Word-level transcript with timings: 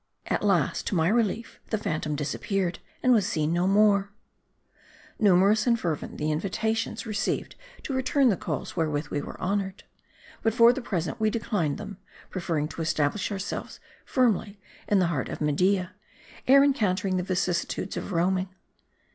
At 0.25 0.41
last, 0.43 0.87
to 0.87 0.95
my 0.95 1.07
relief, 1.09 1.59
the 1.69 1.77
phantom 1.77 2.15
disappeared, 2.15 2.79
and 3.03 3.13
was 3.13 3.23
seen 3.27 3.53
no 3.53 3.67
more. 3.67 4.09
MARDI. 4.09 5.17
221 5.19 5.23
Numerous 5.37 5.67
and 5.67 5.79
fervent 5.79 6.17
the 6.17 6.31
invitations 6.31 7.05
received 7.05 7.55
to 7.83 7.93
return 7.93 8.29
the 8.29 8.35
calls 8.35 8.75
wherewith 8.75 9.09
we 9.11 9.21
were 9.21 9.39
honored. 9.39 9.83
But 10.41 10.55
for 10.55 10.73
the 10.73 10.81
present 10.81 11.19
we 11.19 11.29
declined 11.29 11.77
them; 11.77 11.99
preferring 12.31 12.67
to 12.69 12.81
establish 12.81 13.31
ourselves 13.31 13.79
firmly 14.03 14.59
in 14.87 14.97
the 14.97 15.05
heart 15.13 15.29
of 15.29 15.39
Media, 15.39 15.93
ere 16.47 16.63
encountering 16.63 17.17
the 17.17 17.21
vicissitudes 17.23 17.95
of 17.95 18.11
roaming. 18.11 18.49